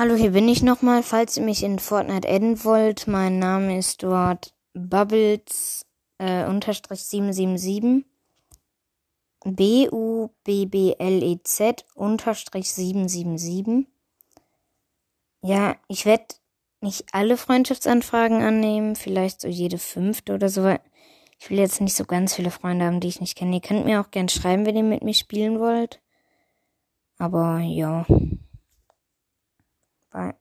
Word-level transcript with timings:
Hallo, 0.00 0.14
hier 0.14 0.30
bin 0.30 0.48
ich 0.48 0.62
nochmal. 0.62 1.02
Falls 1.02 1.36
ihr 1.36 1.42
mich 1.42 1.62
in 1.62 1.78
Fortnite 1.78 2.26
adden 2.26 2.64
wollt, 2.64 3.06
mein 3.06 3.38
Name 3.38 3.76
ist 3.76 4.02
dort 4.02 4.54
Bubbles 4.72 5.84
äh, 6.16 6.46
unterstrich 6.46 7.02
777. 7.02 8.06
B-U-B-B-L-E-Z 9.44 10.24
unterstrich 11.94 12.72
777. 12.72 13.92
Ja, 15.42 15.76
ich 15.86 16.06
werde 16.06 16.24
nicht 16.80 17.04
alle 17.12 17.36
Freundschaftsanfragen 17.36 18.40
annehmen, 18.40 18.96
vielleicht 18.96 19.42
so 19.42 19.48
jede 19.48 19.76
fünfte 19.76 20.32
oder 20.32 20.48
so. 20.48 20.78
Ich 21.38 21.50
will 21.50 21.58
jetzt 21.58 21.82
nicht 21.82 21.94
so 21.94 22.06
ganz 22.06 22.34
viele 22.34 22.50
Freunde 22.50 22.86
haben, 22.86 23.00
die 23.00 23.08
ich 23.08 23.20
nicht 23.20 23.36
kenne. 23.36 23.56
Ihr 23.56 23.60
könnt 23.60 23.84
mir 23.84 24.00
auch 24.00 24.10
gern 24.10 24.30
schreiben, 24.30 24.64
wenn 24.64 24.76
ihr 24.76 24.82
mit 24.82 25.02
mir 25.02 25.12
spielen 25.12 25.60
wollt. 25.60 26.00
Aber 27.18 27.58
ja. 27.58 28.06
Bye. 30.12 30.39